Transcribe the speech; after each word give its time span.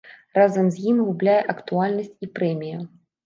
Разам 0.37 0.69
з 0.77 0.85
ім 0.91 1.01
губляе 1.09 1.37
актуальнасць 1.55 2.19
і 2.27 2.31
прэмія. 2.39 2.81